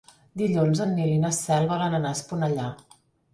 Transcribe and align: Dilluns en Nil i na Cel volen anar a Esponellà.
Dilluns 0.41 0.79
en 0.85 0.95
Nil 0.99 1.11
i 1.17 1.19
na 1.25 1.31
Cel 1.41 1.69
volen 1.75 1.99
anar 1.99 2.15
a 2.15 2.19
Esponellà. 2.21 2.67